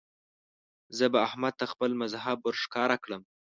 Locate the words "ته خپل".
1.59-1.91